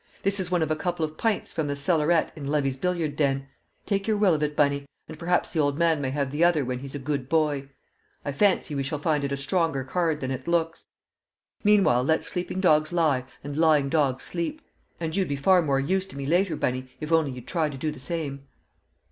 [0.23, 3.47] "This is one of a couple of pints from the cellarette in Levy's billiard den;
[3.85, 6.65] take your will of it, Bunny, and perhaps the old man may have the other
[6.65, 7.69] when he's a good boy.
[8.25, 10.85] I fancy we shall find it a stronger card than it looks.
[11.63, 14.63] Meanwhile let sleeping dogs lie and lying dogs sleep!
[14.99, 17.77] And you'd be far more use to me later, Bunny, if only you'd try to
[17.77, 18.47] do the same."